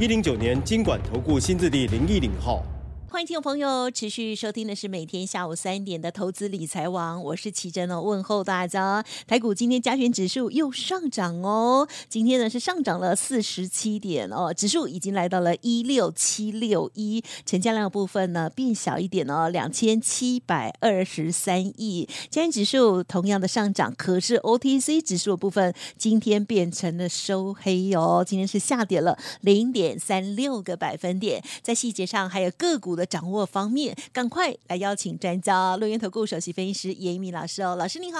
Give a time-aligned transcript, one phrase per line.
[0.00, 2.64] 一零九年金管投顾新字第零一零号。
[3.12, 9.04] 欢迎听众朋友持续收听的是每天下午三点的投资理财王，我是奇珍哦，问候大家。
[9.26, 22.08] 台股今天加权指数又上涨哦，今天呢是上涨了四十七点哦，指数已经来到了一六七六一，成交量部分呢变小一点哦，两千七百二十三亿。
[22.30, 31.44] 加权指数同样的上涨，可是 OTC 指数的部分今天变成了收黑哦，今天是下跌了零点三六个百分点。
[31.60, 33.01] 在细节上还有个股的。
[33.06, 38.18] 掌握方面，赶快来邀请专家，轮源投顾首席分析师严一民老师哦，老师你好。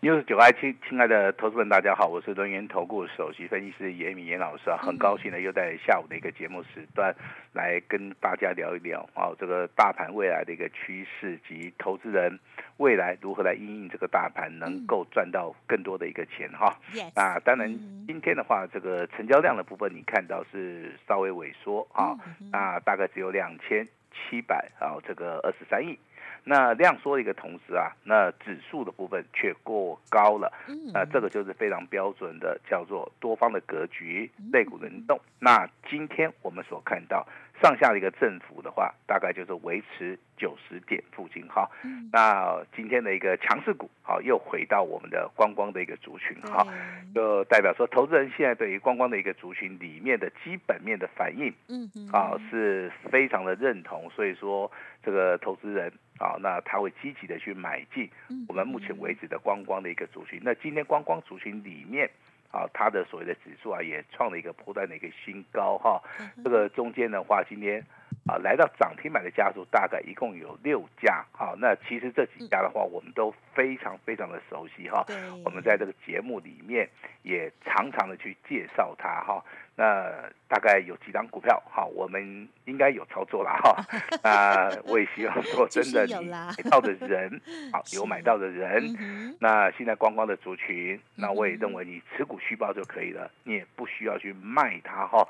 [0.00, 7.12] 六九爱亲亲爱的投资们，大家好，我是轮源投顾首席分析师严一民严老师啊，很高兴呢又在下午的一个节目时段
[7.52, 12.38] 来跟大家聊一聊啊，这个大盘未来的一个趋势及投资人
[12.76, 16.78] 未来如何来应应这个大盘能够赚到更多的一个钱哈。
[17.16, 17.68] 那当然
[18.06, 22.16] 今天的话，这个成交量的部分你看到是稍微萎缩啊，
[22.52, 25.98] 那大概只有两千七百啊这个二十三亿。
[26.44, 30.50] 那量缩的一个同时啊，那指数的部分却过高了，
[30.94, 35.20] 那这个就是非常标准的叫做多方的格局，类股轮动。
[35.38, 37.26] 那今天我们所看到
[37.60, 41.68] 上下的一个振幅的话，大概就是维持九十点附近哈。
[42.12, 46.66] 那今天的一个强势股，好又回到我们的观光的一个族群哈，
[47.14, 54.70] 就代表说投资人现在对于观光的一个族群里面的基本面的反应，嗯啊是非常的认同，所以说
[55.02, 55.92] 这个投资人。
[56.18, 58.10] 啊，那他会积极的去买进
[58.48, 60.40] 我们目前为止的观光的一个族群。
[60.42, 62.10] 那今天观光族群里面，
[62.50, 66.02] 啊，它的所谓的指数啊，也创了一个波段的一个新高哈。
[66.42, 67.84] 这个中间的话，今天。
[68.26, 75.02] 啊，来到涨停板的家数大概一共有六家，哈，那其实这几家的话，我们都非常非常的熟悉哈。
[75.46, 76.86] 我们在这个节目里面
[77.22, 79.42] 也常常的去介绍它哈。
[79.78, 80.12] 那
[80.48, 83.76] 大概有几张股票，好，我们应该有操作了哈。
[84.24, 87.40] 那我也希望说，真的 你买到的人，
[87.72, 88.92] 好，有买到的人，
[89.38, 95.24] 那现在光光的族群，那我也认为你持股续报就可以了，你也不需要去卖它哈。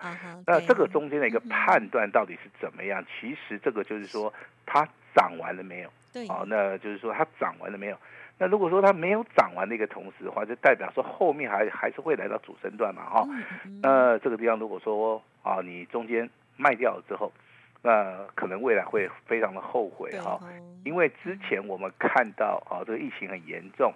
[0.47, 3.05] 那这个中间的一个判断到底是怎么样？
[3.21, 4.33] 其实这个就是说，
[4.65, 5.93] 它涨完了没有？
[6.11, 7.99] 对，好，那就是说它涨完了没有？
[8.39, 13.29] 那如果说它没有涨完的一个同时的话，就代表说后面还还是会来到主升段嘛，哈。
[13.83, 17.33] 那这个地方如果说啊，你中间卖掉了之后，
[17.83, 20.41] 那可能未来会非常的后悔哈，
[20.85, 23.93] 因为之前我们看到啊，这个疫情很严重。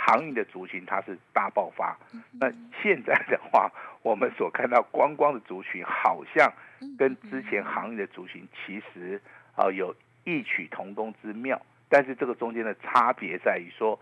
[0.00, 1.98] 航运的族群它是大爆发，
[2.38, 2.48] 那
[2.80, 3.68] 现在的话，
[4.02, 6.52] 我们所看到观光的族群好像
[6.96, 9.20] 跟之前航运的族群其实
[9.56, 13.98] 啊有异曲同工之妙，但是这个中间的差别在于说，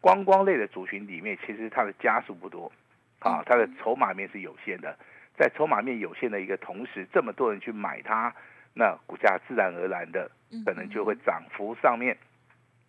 [0.00, 2.70] 观光类的族群里面其实它的家数不多，
[3.20, 4.96] 啊，它的筹码面是有限的，
[5.36, 8.34] 在筹码面有限的一个同时，这么多人去买它，
[8.74, 10.30] 那股价自然而然的
[10.64, 12.16] 可能就会涨幅上面，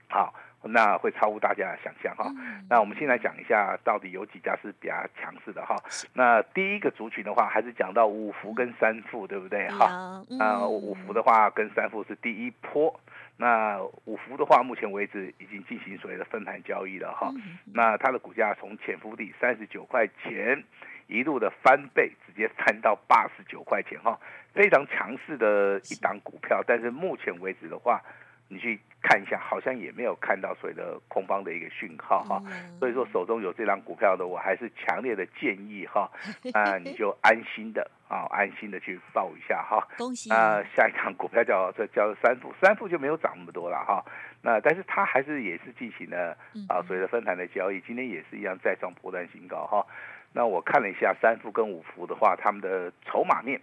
[0.10, 0.34] 好。
[0.64, 2.32] 那会超乎大家的想象哈。
[2.70, 5.76] 那我们先来讲一下，到底有几家是比较强势的哈。
[6.14, 10.24] 那第一个族群的话，还是讲到五福跟三富，对不对哈？
[10.30, 13.00] 那五福的话跟三富是第一波。
[13.38, 17.32] 那五福的话，目前为止已经进行所谓的分盘交易了哈。
[17.74, 20.64] 那它的股价从潜伏地三十九块钱，
[21.08, 24.20] 一路的翻倍，直接翻到八十九块钱哈，
[24.54, 26.62] 非常强势的一档股票。
[26.68, 28.00] 但是目前为止的话，
[28.48, 32.42] 你去看一下，好像也没有看到所谓的空方的一个讯号哈，
[32.80, 36.10] 所以说手中有这张股票的，我还是强烈的建议哈，
[36.54, 39.88] 啊，你就安心的啊，安心的去报一下哈。
[39.98, 40.62] 恭喜啊！
[40.76, 44.06] 下一张股票叫这叫三富，三富就没有涨那么多了哈，
[44.42, 46.38] 那但是它还是也是进行了
[46.70, 49.86] 啊所谓的分盘的交易，今天也是一样再创波段新高哈。
[50.34, 53.60] 那我看了一下三富跟五福的话，他们的筹码面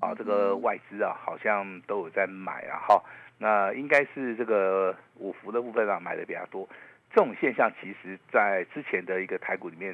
[0.00, 3.02] 啊，这个外资啊好像都有在买啊哈。
[3.42, 6.68] 那应该是这个五福的部分啊买的比较多，
[7.10, 9.92] 这种现象其实在之前的一个台股里面，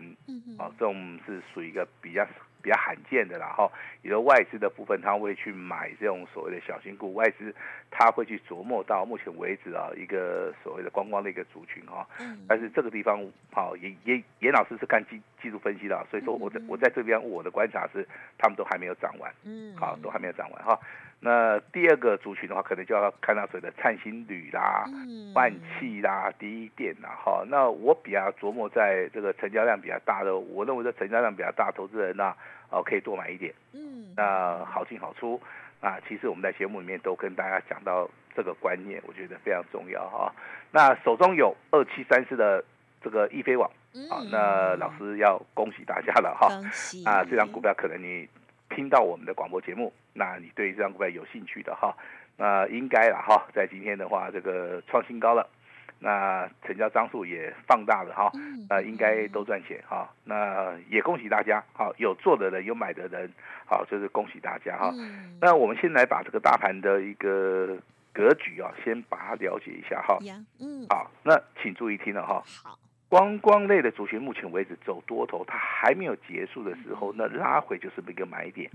[0.59, 2.27] 啊，这种是属于一个比较
[2.61, 3.73] 比较罕见的，然后
[4.03, 7.55] 有的外资的部分他会去买这种所谓的小型股，外资
[7.91, 12.07] 他会去琢磨到目前为止啊一个所谓的观光的一个族群哈，
[12.47, 13.19] 但是这个地方
[13.51, 18.07] 好严严严老师是看技技术分析的，所以说我在我在这边我的观察是，
[18.37, 20.79] 他们都还没有涨完，嗯，好，都还没有涨完哈。
[21.21, 24.85] 那第二个族群的话，可能就要看到所谓的灿星铝啦、
[25.35, 27.45] 万气啦、第一电啦，哈。
[27.49, 32.33] 那我比较琢磨在这个成交量比较大的，我认为这成交量比较大，投资人呢，
[32.71, 35.41] 哦，可以多买一点，嗯，那好进好出。
[35.81, 40.33] 啊，其实我们在节目里面都跟大家讲到这个观念，我觉得非常重要哈。
[40.73, 42.65] 那手中有二七三四的
[43.01, 43.71] 这个易飞网，
[44.11, 46.49] 啊，那老师要恭喜大家了哈。
[47.05, 48.29] 啊，这张股票可能你
[48.79, 51.93] 听到我们的广播节目，那你对这张股票有兴趣的哈，
[52.37, 55.45] 那应该了哈，在今天的话，这个创新高了。
[55.99, 58.31] 那成交张数也放大了哈，
[58.71, 60.09] 呃，应该都赚钱哈。
[60.23, 63.29] 那也恭喜大家，哈，有做的人，有买的人，
[63.67, 64.95] 好，就是恭喜大家哈。
[65.41, 67.77] 那我们先来把这个大盘的一个
[68.13, 70.17] 格局啊，先把它了解一下哈。
[70.61, 72.45] 嗯，好，那请注意听了哈。
[72.63, 72.79] 好。
[73.09, 78.71] 观光类的族群，目前为止走多头，它还没有结束的时候，那拉回就是一个买点，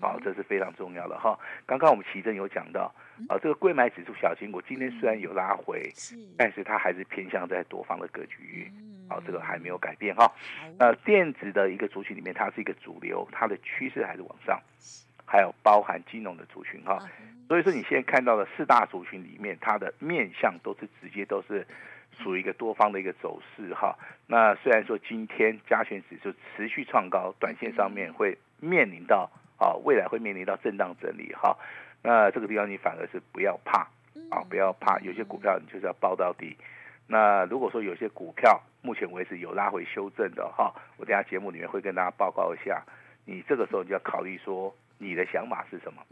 [0.00, 1.38] 好，这是非常重要的哈。
[1.66, 2.90] 刚刚我们奇正有讲到，
[3.28, 5.92] 啊，这个贵买指数小型股今天虽然有拉回，
[6.38, 8.72] 但是它还是偏向在多方的格局，
[9.06, 10.32] 好，这个还没有改变哈。
[10.78, 14.58] 呃，电子的一个族群里面，它是一个主流，它的趋势还是往上，
[15.26, 16.98] 还有包含金融的族群哈。
[17.48, 21.66] 所以说你现在看到的四大族群里面，它的面向都是直接都是。
[22.22, 23.96] 属于一个多方的一个走势哈，
[24.26, 31.56] 那虽然说今天加权指数持续创高，短线上面会面临到啊，未来会面临到震荡整理哈，
[32.02, 33.80] 那这个地方你反而是不要怕
[34.30, 36.56] 啊，不要怕，有些股票你就是要抱到底。
[37.06, 42.82] 那如果说有些股票目前为止有拉回修正的哈，我等下节目里面会跟大家报告一下，
[43.26, 46.02] 你这个时候你就要考虑说你的想法是什么，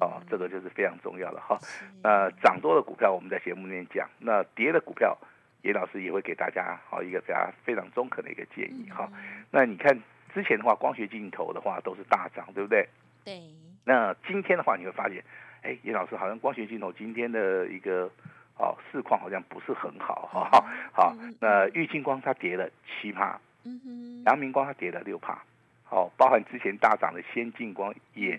[0.00, 1.58] 哦，这个就是非常重要的哈。
[2.02, 5.16] 那涨多的股票我们在节目里面讲，那跌的股票。
[5.64, 9.10] 严老师也会给大家好一个非常非常中肯的一个建议哈。
[9.50, 9.98] 那你看
[10.34, 12.86] 之前的话，光学镜头的话都是大涨，对不对？
[13.24, 13.40] 对。
[13.86, 15.24] 那今天的话，你会发现，
[15.62, 18.10] 哎，严老师好像光学镜头今天的一个
[18.58, 20.48] 哦市况好像不是很好哈。
[20.52, 25.42] 好，好， 那玉金光它跌了七趴，嗯哼，阳明光它跌了六趴，
[25.84, 28.38] 好，包含之前大涨的先进光也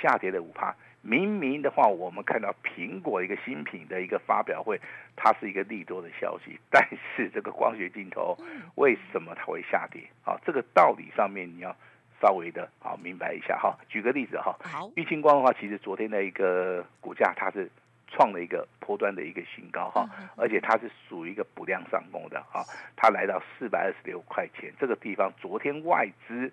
[0.00, 0.74] 下跌了五趴。
[1.02, 4.80] 明明的话，我们看到苹果一个新品的一个发表会，
[5.16, 8.38] 它是一个利多的消息，但是这个光学镜头
[8.76, 10.00] 为什么它会下跌？
[10.22, 11.76] 好，这个道理上面你要
[12.20, 13.76] 稍微的好明白一下哈。
[13.88, 14.56] 举个例子哈，
[14.94, 17.68] 玉清光的话，其实昨天的一个股价它是
[18.06, 22.64] 创了一个波段的一个新高哈，而且它是属于一个补量上攻的哈，
[22.94, 26.52] 它来到四百二十六块钱这个地方，昨天外资。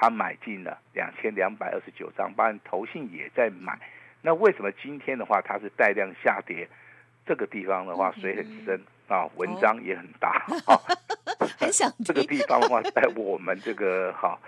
[0.00, 3.76] 他买进了两千两百二十九张，包含投信也在买。
[4.22, 6.68] 那为什么今天的话它是带量下跌？
[7.26, 10.78] 这个地方的话水很深啊，文章也很大 啊。
[11.58, 14.38] 很想这个地方的话，在我们这个哈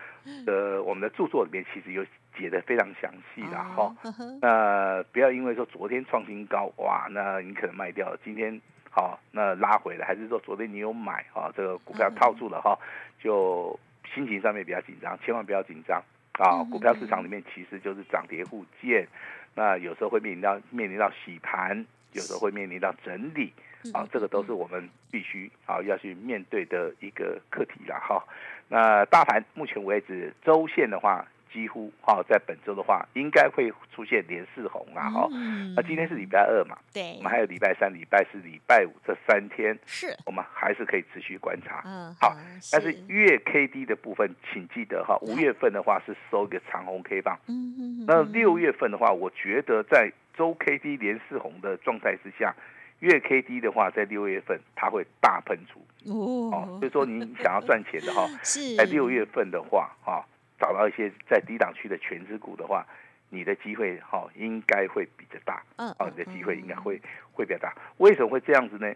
[0.47, 2.06] 呃我们的著作里面，其实有
[2.38, 3.93] 解的非常详细的哈。
[4.41, 8.17] 那不要因为说昨天创新高哇，那你可能卖掉了。
[8.25, 11.50] 今天好，那拉回来，还是说昨天你有买啊？
[11.56, 12.79] 这个股票套住了哈，
[13.20, 13.76] 就。
[14.15, 16.03] 心情上面比较紧张，千万不要紧张
[16.33, 16.62] 啊！
[16.65, 19.07] 股票市场里面其实就是涨跌互见，
[19.55, 23.53] 那有时候会面临到面临到洗盘，有时候会面临到整理
[23.93, 28.25] 啊，这个都是我们必须啊要去面对的一个课题了哈。
[28.69, 31.27] 那大盘目前为止周线的话。
[31.52, 35.29] 几乎哈，在本周的话，应该会出现连四红啊哈。
[35.75, 41.82] 那今天是礼拜二嘛，对，我们还有礼拜三、礼拜四、礼拜五这三天，是，我们还是可以持续观察。
[41.84, 42.36] 嗯，好，
[42.72, 47.39] 但是月 K D 的部分，请记得哈，五月份的话是收一个长红 K 棒。
[47.48, 48.05] 嗯嗯。
[48.06, 52.55] 那六月份的话，我觉得在周 K D 连四红的状态之下，
[53.01, 55.81] 月 K D 的话，在六月份它会大喷出。
[56.13, 56.79] 哦。
[56.79, 60.25] 所以说，你想要赚钱的哈， 是，在六月份的话哈。
[60.60, 62.86] 找到一些在低档区的全资股的话，
[63.31, 67.00] 你的机会哈应该会比较大，嗯，哦，你的机会应该会
[67.32, 67.74] 会比较大。
[67.96, 68.93] 为什么会这样子呢？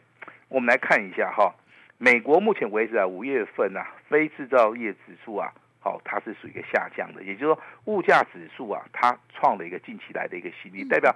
[0.48, 1.54] 我们来看一下哈，
[1.98, 11.14] 美国目前为止啊，五月份啊，非制造业指数啊，好，它是属于一个下降的，也就是说，物价指数啊，它创了一个近期来的一个新低，代表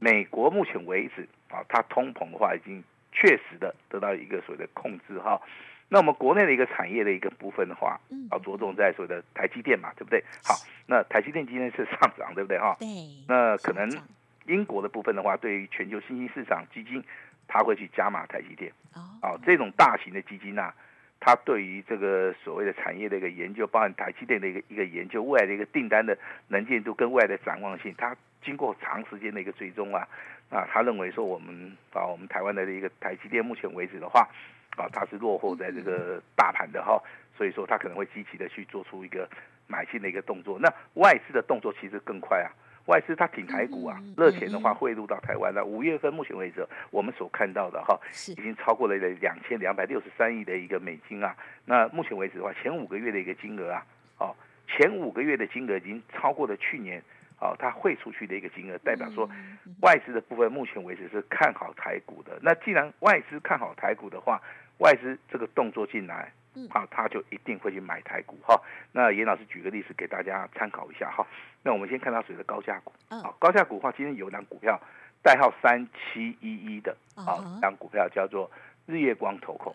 [0.00, 5.40] 美国目前为止啊，它通膨的话已经确实的得到一个所谓的控制哈。
[5.88, 10.20] 那我们国内的一个产业的一个部分的话，啊，着重在所谓的台积电嘛，对不对？
[10.42, 10.54] 好，
[10.86, 12.58] 那台积电今天是上涨，对不对？
[12.58, 12.86] 哈，对。
[13.28, 13.88] 那可能
[14.46, 17.00] 英国的部分的话，对于全球新兴市场基金，
[17.46, 18.72] 它会去加码台积电。
[19.22, 19.38] 哦。
[19.46, 20.74] 这种大型的基金啊，
[21.20, 30.08] 它对于这个所谓的产业的一个研究，包含台积电的一个一个研究，未来的一个订单的能见度跟未来的展望性，它经过长时间的一个追踪啊，
[30.50, 34.28] 啊，他认为说我们啊，我们台湾的一个台积电目前为止的话。
[34.76, 37.02] 啊，它是落后在这个大盘的哈，
[37.36, 39.28] 所以说它可能会积极的去做出一个
[39.66, 40.58] 买进的一个动作。
[40.58, 42.48] 那外资的动作其实更快啊，
[42.86, 45.64] 外资它挺台股啊，热钱的话汇入到台湾了。
[45.64, 51.34] 五月份目前为止，我们所看到的哈，已经超过了两千两百六十三亿的一个美金啊。
[51.64, 53.86] 那目前为止的话，前五个月的一个金额啊，
[54.18, 54.36] 哦，
[54.68, 57.02] 前五个月的金额已经超过了去年。
[57.38, 59.28] 好，它汇出去的一个金额，代表说
[59.82, 62.38] 外资的部分目前为止是看好台股的。
[62.40, 64.40] 那既然外资看好台股的话，
[64.78, 66.32] 外资这个动作进来，
[66.70, 68.60] 好，他就一定会去买台股哈。
[68.92, 71.26] 那严老师举个例子给大家参考一下哈。
[71.62, 72.92] 那我们先看到谁的高价股？
[73.08, 74.80] 啊，高价股的话，今天有档股票
[75.22, 78.50] 代号三七一一的，好，档股票叫做
[78.86, 79.74] 日月光投控。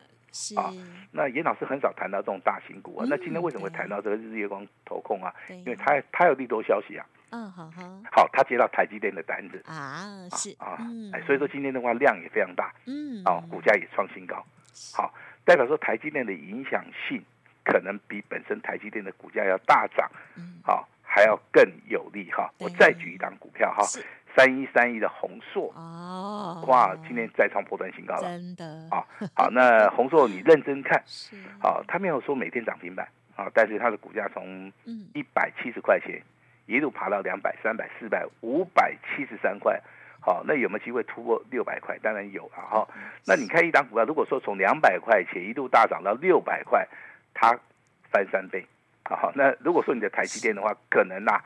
[0.56, 0.72] 啊，
[1.12, 3.06] 那严老师很少谈到这种大型股啊。
[3.10, 5.34] 那今天为什么会谈到这个日月光投控啊？
[5.50, 7.06] 因为他他有利多消息啊。
[7.32, 10.78] 嗯，好好，好，他接到台积电的单子啊，是啊，
[11.14, 14.46] 哎，所以说今天的话量也非常大，嗯，哦，股价也创新高，
[14.94, 15.14] 好，
[15.46, 17.24] 代表说台积电的影响性
[17.64, 22.52] 可能比本身台积电的股价要大涨，嗯，好，还要更有利哈。
[22.60, 23.84] 我再举一档股票哈，
[24.36, 25.72] 三一三一的宏硕。
[25.76, 31.04] 哦，哇，今天再创波段新高了，真的，好，好，那宏硕你认真看，
[31.62, 34.72] 好，他没有说每天涨停板，啊，但是它的股价从
[35.14, 36.22] 一百七十块钱。
[36.68, 39.82] 一路爬到两百、三百、四百、五百七十三块，
[40.24, 41.98] 好，那有没有机会突破六百块？
[41.98, 42.88] 当然有啊，哈。
[43.26, 46.88] 那你看一档股票，如果说从两百块钱一度大涨到六百块，
[47.34, 47.58] 它
[48.12, 48.64] 翻三倍，
[49.04, 51.44] 好，那如果说你的台积电的话，可能呐、啊，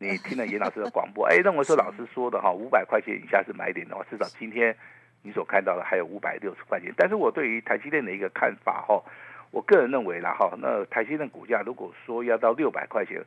[0.00, 4.76] 你听了严老师的广播，哎，认为说老师说的哈，五百块钱以下是买点的话，至少今天
[5.22, 6.92] 你所看到的还有五百六十块钱。
[6.96, 9.00] 但是我对于台积电的一个看法哈，
[9.52, 13.22] 我个人认为啦哈，那台积电股价如果说要到六百块钱。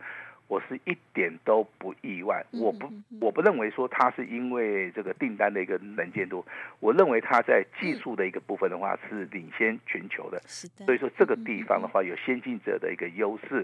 [0.49, 2.91] 我是一点都不意外，我不
[3.21, 6.43] 我不认为说它是因为这个订单的一个能见度，
[6.79, 10.41] 我认为它在技术的一个部分的话是领先全球的，
[10.85, 13.63] 所以说这个地方的话有先进者的一个优势，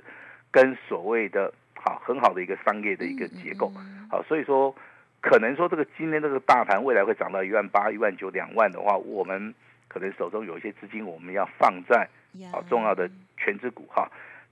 [0.51, 3.71] 跟所谓的好很好的一个商业的一个结构，
[4.07, 4.73] 好，所以说
[5.21, 9.51] 可能说这个今天这个大盘未来会涨到一万八、一万九、两万的话，我们
[9.87, 12.07] 可能手中有一些资金我们要放在
[12.51, 14.07] 好重要的全资股哈。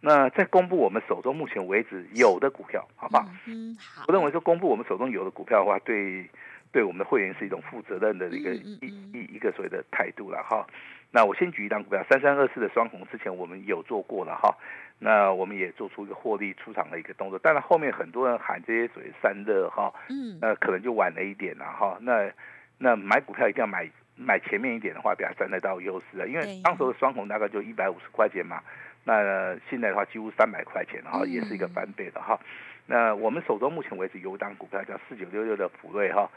[0.06, 3.26] 那再公布我们手中目前为止有的股票，好不好？
[3.46, 4.04] 嗯，好。
[4.10, 6.30] 我认为说公布我们手中有的股票的话，对
[6.74, 8.78] 对我们的会员是一种负责任的一个一
[9.14, 10.68] 一一个所谓的态度了哈。
[11.10, 14.54] 那我先举一档股票，三三二四的双红，之前我们有做过了哈。
[15.00, 21.98] 那我们也做出一个获利出场的一个动作，当然后面很多人喊这些所谓散热哈，嗯，那可能就晚了一点了哈。
[22.02, 22.30] 那
[22.78, 28.62] 那买股票一定要买买前面一点的话，比较占得到优势啊，因为当时的双红大概就一百五十块钱嘛。
[29.04, 32.40] 那现在的话，几乎三百块钱哈，也是一个翻倍的哈。
[32.86, 36.30] 那我们手中目前为止有档股票叫四九六六的普瑞哈，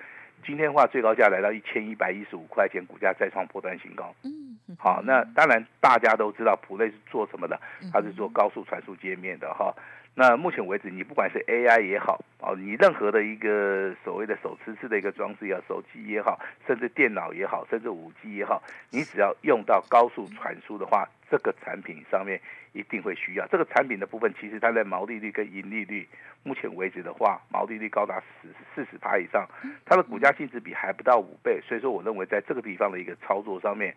[0.44, 4.14] 今天的话最高价来到一千一百一十五块钱，股价再创波段新高。
[4.22, 7.60] 嗯，好，那当然大家都知道普瑞是做什么的，
[7.92, 9.74] 它是做高速传输界面的哈。
[10.18, 22.40] 那目前为止，你不管是 AI 也好，哦，你任何的一个所谓的手持式的一个装置，要手机也好，甚至电脑也好，甚至五 G 也好，你只要用到高速传输的话，这个产品上面
[22.72, 23.46] 一定会需要。
[23.48, 26.08] 这个产品的部分，其实它的毛利率跟盈利率，
[26.42, 29.46] 目前为止的话，毛利率高达十四十趴以上，
[29.84, 33.94] 它的股价净值比还不到五倍，所以说我认为在这个地方的一个操作上面。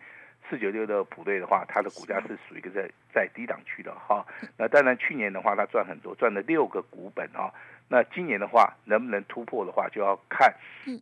[0.50, 4.26] 四九六的普瑞的话，它的股价是属于一个在在低档区的哈。
[4.58, 7.54] 那当然去年的话，它赚很多，赚了六个股本哈。
[7.88, 10.52] 那今年的话，能不能突破的话，就要看，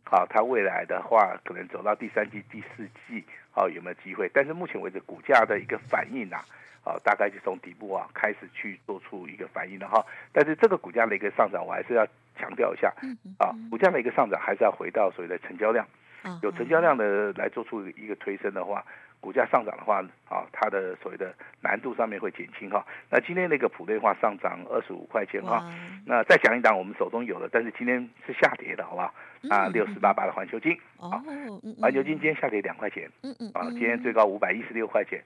[0.05, 4.29] 啊，它未来的话，可能走到第三季、第四季，啊，有没有机会？
[4.33, 6.37] 但是目前为止，股价的一个反应呐，
[6.83, 10.05] 啊，大概就从底部啊开始去做出一个反应了哈。
[10.31, 12.91] 但是这个股价的一个上涨，我还是要强调一下，
[13.39, 15.85] 啊，股价的一个上涨还是要回到所谓的成交量，
[16.41, 18.83] 有成交量的来做出一个推升的话。
[19.21, 22.85] 股价上涨的话，啊，它的所谓的难度上面会减轻哈。
[23.09, 25.63] 那今天那个普瑞话上涨二十五块钱哈。
[26.05, 29.13] 那再讲一档我们手中有的，但是今天是下跌的，好吧？
[29.49, 31.21] 啊，六四八八的环球金，啊，
[31.81, 33.09] 环球金今天下跌两块钱，
[33.53, 35.21] 啊，今天最高五百一十六块钱，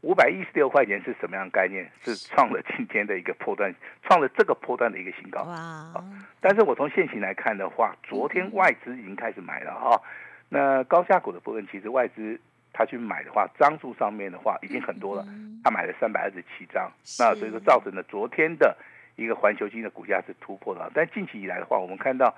[0.00, 1.90] 五百一十六块钱是什么样的概念？
[2.02, 5.42] 是创了今天的一个破段，创了这个破段的一个新高。
[5.42, 5.94] 啊，
[6.40, 10.00] 但是我从现行来看的话，昨天外资已经开始买了哈。
[10.48, 12.40] 那高价股的部分，其实外资。
[12.76, 15.24] 他去买的话，张数上面的话已经很多了，
[15.62, 16.90] 他买了三百二十七张，
[17.20, 18.76] 那所以说造成了昨天的
[19.14, 22.34] 一个环球金的股价是突破了，但近期以来的话，我们看到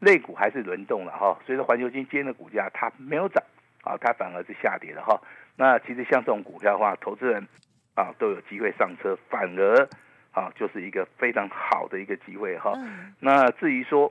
[0.00, 3.44] 类股还是轮动了哈，所以说环球金今天的股价它没有涨
[3.82, 5.20] 啊，它反而是下跌了哈。
[5.54, 7.46] 那其实像这种股票的话，投资人
[7.94, 9.86] 啊都有机会上车，反而
[10.32, 12.72] 啊就是一个非常好的一个机会哈。
[13.20, 14.10] 那至于说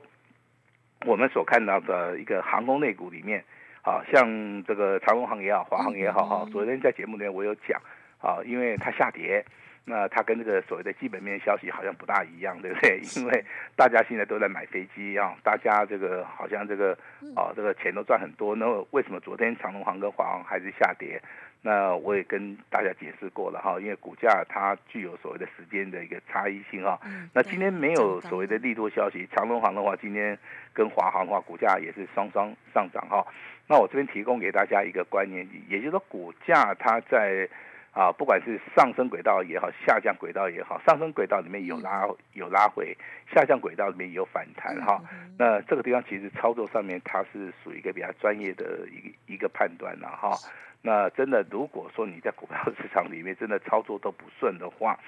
[1.04, 3.44] 我们所看到的一个航空类股里面。
[3.84, 7.80] 啊，像这个长隆行也好，华航也好哈，昨天在节目里面我有讲
[8.18, 9.44] 啊，因为它下跌。
[9.86, 12.98] 那它跟这个所谓的基本面消息好像不大一样，对不对？
[13.16, 13.44] 因为
[13.76, 16.96] 大家现在都在买飞机啊，大家这个好像这个
[17.36, 18.56] 啊，这个钱都赚很多。
[18.56, 21.20] 那为什么昨天长隆航跟华航还是下跌？
[21.60, 26.98] 那我也跟大家解释过了哈，因为股价它具有所谓的时间的一个差异性哈。
[27.34, 30.38] 那今天没有所谓的利多消息，长隆航的话，今天
[30.72, 33.22] 跟华航的话，股价也是双双上涨哈。
[33.66, 37.48] 那我这边提供给大家一个观念，也就是说股价它在。
[37.94, 42.92] 啊，不管是上升轨道也好，下降轨道也好，上升轨道里面有拉有拉回，
[43.32, 45.00] 下降轨道里面有反弹哈。
[45.38, 50.36] 那这个地方其实操作上面它是属于一个比较专业的一个一个判断了哈。
[50.82, 54.98] 那真的如果说你在股票市场里面真的操作都不顺的话，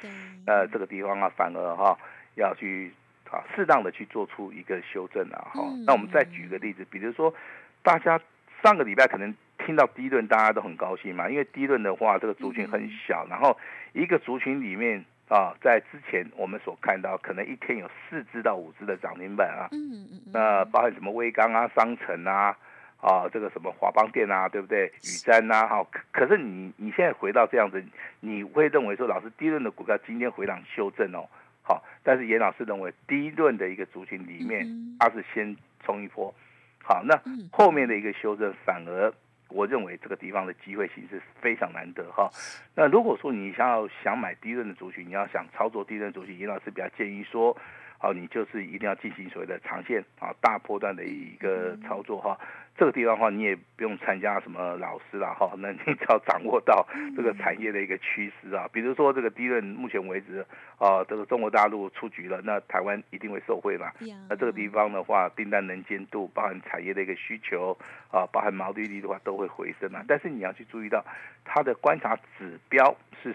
[0.46, 1.98] 那这个地方啊反而哈
[2.36, 2.92] 要去
[3.28, 5.60] 啊适当的去做出一个修正啊哈。
[5.84, 7.34] 那我们再举个例子，比如说
[7.82, 8.16] 大家
[8.62, 9.34] 上个礼拜可能。
[9.64, 13.56] 听到第一轮大家都很高兴嘛，因为第一轮的话，这个族群很小，然后
[13.94, 22.56] 一个族群里面啊，在之前我们所看到，可能一天有四只到五只的涨停板啊，嗯嗯那包含什么威刚啊、商城啊，
[23.00, 24.86] 啊，这个什么华邦店啊，对不对？
[24.86, 27.82] 宇瞻啊，哈，可是你你现在回到这样子，
[28.20, 31.26] 你会认为说，老师第一轮的股票今天回档修正哦，
[31.62, 34.64] 好，但是严老师认为第一轮的一个族群里面，
[35.00, 36.32] 它是先冲一波，
[36.86, 39.12] 好，那后面的一个修正反而。
[39.48, 42.28] 我认为这个地方的机会其实非常难得哈。
[42.74, 47.56] 那如果说你想要想买低润的族群，你要想操作低润族群，尹老师比较建议说，
[47.96, 52.36] 好，你就是一定要进行所谓的长线啊大波段的一个操作哈。
[52.78, 60.44] 这个地方的话，你也不用参加什么老师了哈，那你只要掌握到这个产业的一个趋势啊，比如说这个低润目前为止
[60.78, 63.90] 啊，这个中国大陆出局了，那台湾一定会受惠嘛。
[64.28, 67.76] 那这个地方的话，订单能见度，包含产业的一个需求
[68.10, 70.04] 啊，包含毛利率的话，都会回升嘛。
[70.06, 71.04] 但是你要去注意到
[71.44, 73.34] 它的观察指标是。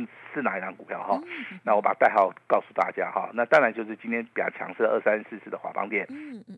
[0.00, 1.18] 是是哪一档股票哈？
[1.64, 3.30] 那我把代号告诉大家哈。
[3.32, 6.06] 那当然就是今天比较强势二三四四的华邦电，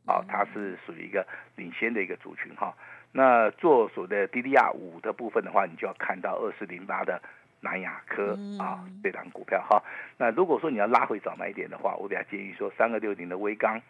[0.06, 1.26] 啊，它是属于一个
[1.56, 2.74] 领先的一个族群哈。
[3.12, 7.20] 那做所谓的 DDR 五的部分的话，你就要看到二四零八的
[7.60, 9.82] 南亚科啊这档股票哈。
[10.16, 13.80] 那如果说你要拉回早买点的话，我比较建议说三二六零的微钢，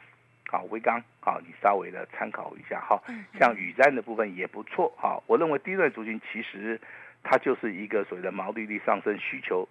[0.51, 3.03] 好微刚，好你稍微的参考一下哈。
[3.38, 5.22] 像宇瞻的部分也不错哈。
[5.27, 6.79] 我认为第一段族群其实。
[7.22, 9.68] 它就是一个所谓的毛利率上升、需求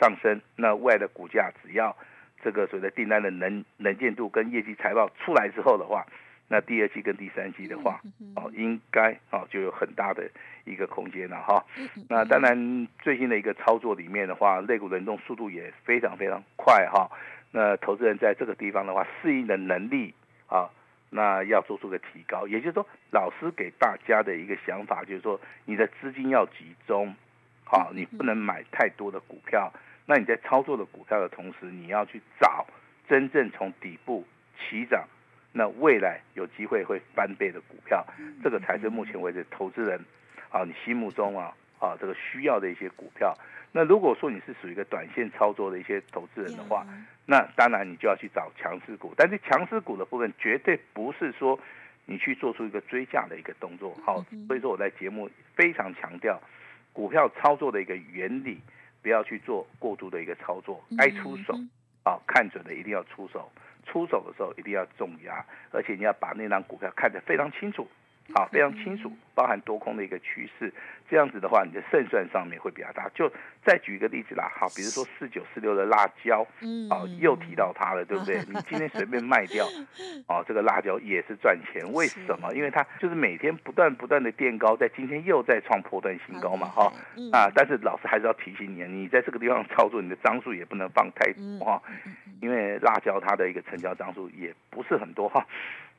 [0.00, 1.96] 上升，那未来的股价只要
[2.42, 6.06] 这个所谓的订单的能能见度跟业绩财报出来之后的话，
[6.48, 8.00] 那第二季跟第三季的话，
[8.36, 10.30] 哦，应该哦就有很大的
[10.64, 11.64] 一个空间了哈。
[12.08, 17.10] 那当然最新的一个操作里面的话，类股轮动速度也非常非常快哈。
[17.50, 20.14] 那投资人在这个地方的话，适应的能力
[20.46, 20.70] 啊。
[21.10, 27.14] 那要做出个提高，也就是说，老师给大家的一个想法就是说，你的资金要集中，
[27.64, 29.72] 好，你不能买太多的股票。
[30.06, 32.66] 那你在操作的股票的同时，你要去找
[33.08, 34.24] 真正从底部
[34.56, 35.04] 起涨，
[35.52, 38.04] 那未来有机会会翻倍的股票，
[38.42, 40.00] 这个才是目前为止投资人
[40.50, 43.36] 啊，你心目中啊啊这个需要的一些股票。
[43.72, 46.84] 那如果说你是属于一个短线操作的一些投资人的话，
[47.24, 49.14] 那当然你就要去找强势股。
[49.16, 51.58] 但是强势股的部分绝对不是说
[52.04, 53.96] 你去做出一个追价的一个动作。
[54.04, 56.40] 好，所以说我在节目非常强调
[56.92, 58.60] 股票操作的一个原理，
[59.02, 60.82] 不要去做过度的一个操作。
[60.98, 61.54] 该出手
[62.02, 63.52] 啊，看准了一定要出手，
[63.86, 67.88] 出手的时候一定要重压，而且你要把那张股票看得非常清楚。
[68.34, 70.70] 好，非常清楚，包含多空的一个趋势，
[71.08, 73.08] 这样子的话，你的胜算上面会比较大。
[73.14, 73.26] 就
[73.64, 76.46] 再举一个例子啦，好，比如说四九四六的辣椒，
[76.90, 78.36] 啊，又提到它了，对不对？
[78.52, 79.64] 你今天随便卖掉，
[80.28, 81.90] 哦，这个辣椒也是赚钱。
[81.94, 82.52] 为什么？
[82.52, 86.92] 因为它就是每天不断不断的垫高，在今天又在创破断新高嘛，哈，
[87.32, 91.82] 啊，但是老师还是要提醒你，你在这个地方操作，你的张数也不能放太多哈，
[92.42, 95.46] 因为辣椒它的一个成交张数也不是很多哈。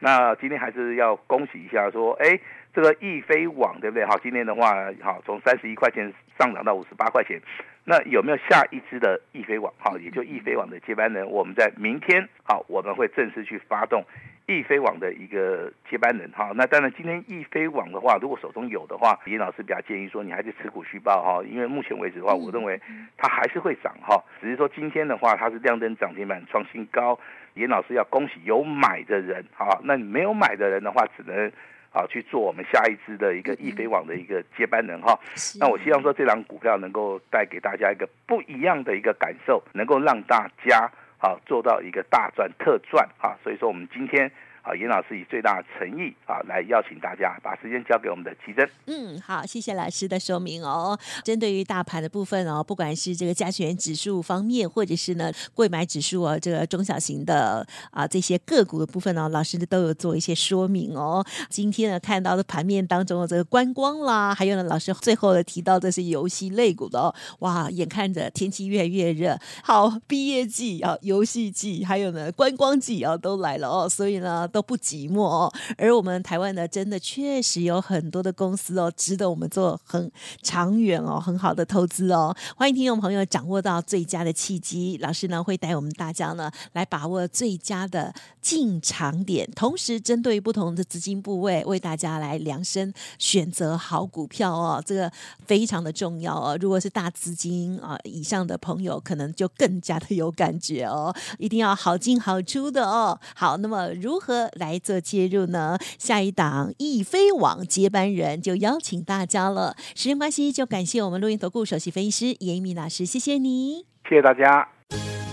[0.04, 2.40] 那今天还是要恭喜一下，说，哎，
[2.74, 4.06] 这个易飞网对不对？
[4.06, 7.40] 好，今天的话，好，从三十一块钱上涨到五十八块钱，
[7.84, 9.74] 那有没有下一支的易飞网？
[9.78, 14.04] 好，也就易飞网的接班人，我们在明天，好，我们会正式去发动
[14.48, 16.52] 易飞网的一个接班人，哈。
[16.56, 22.80] 那当然，今天易飞网的话，如果手中有的话，严老师比较建议说，你还是持股续报哈，因为目前为止的话，我认为
[23.18, 27.20] 它还是会涨哈，只是说今天的话，它是亮灯涨停板创新高。
[27.56, 31.52] 严老师要恭喜有买的人，好，那你没有买的人的话，只能
[31.92, 35.18] 啊去做我们下一支的一个易飞网的一个接班人哈。
[35.60, 43.36] 那我希望说这档股票能够带给大家一个不一样的一个感受，能够让大家啊做到一个大赚特赚啊。
[43.44, 44.32] 所以说我们今天
[44.64, 48.70] 啊，严老师以最大的诚意啊，来邀请大家把时间交给我们的琦蓁。
[48.86, 50.98] 嗯，好，谢谢老师的说明哦。
[51.24, 61.26] 针对于大盘的部分哦，不管是这个加权指数方面，或者是呢柜买指数哦，这个中小型的啊这些个股的部分呢、哦，老师都有做一些说明哦。
[61.50, 74.48] 今天呢看到的盘面当中的这个观光啦，还有呢老师最后的提到的是游戏类股的哦，哇，眼看着天气越来越热，好，毕业季啊，游戏季，还有呢观光季啊都来了哦，所以呢。
[74.52, 80.12] 都不寂寞哦，而我们台湾呢，真的确实有很多的公司哦，值得我们做很
[80.44, 82.36] 长远哦，很好的投资哦。
[82.56, 95.12] 欢迎听众朋友掌握到最佳的契机，老师呢会带我们大家呢来把握最佳的进场点，同时针对不同的资金部位，为大家来量身选择好股票哦，这个
[95.46, 96.58] 非常的重要哦。
[96.60, 103.18] 如果是大资金啊以上的朋友，可能就更加的有感觉哦，一定要好进好出的哦。
[103.34, 104.41] 好，那么如何？
[104.54, 105.78] 来做介入呢？
[105.98, 109.76] 下一档易飞网接班人就邀请大家了。
[109.96, 114.68] 时间关系，就感谢我们录音投顾首席分析师严一鸣老师，谢谢你，谢谢大家。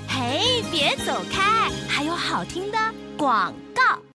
[0.08, 2.78] 嘿，别走开，还有好听的
[3.16, 4.07] 广告。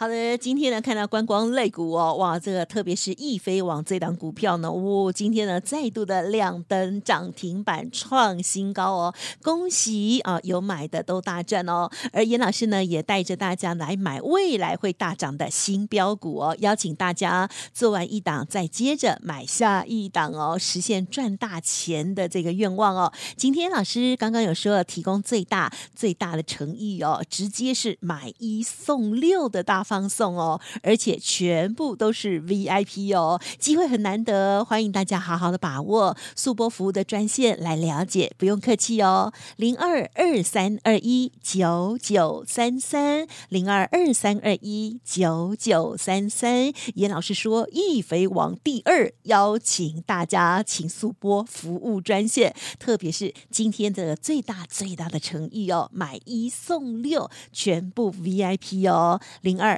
[0.00, 11.90] 好的，今天呢看到观光类股哦，哇，这个特别是易飞网这档股票呢，哇，今天呢再度的亮灯涨停板创新高哦，恭喜啊，有买的都大赚哦。
[12.12, 23.12] 而严老师呢也带着大家来买未来会大涨的新标股哦，邀请大家做完一档再接着买下一档哦，实现赚大钱的这个愿望哦。
[23.36, 29.84] 今天老师刚刚有说提供最大最大的诚意哦，直接是买一送六的大。
[29.88, 59.77] 放送哦，而且全部都是 VIP 哦，机会很难得，欢迎大家好好的把握速播服务的专线来了解，不用客气哦，零二二三二一九九三三零二二三二一九九三三，严老师说易肥王第二邀请大家请速播服务专线，特别是今天的最大最大的诚意哦，买一送六，全部 VIP 哦，零二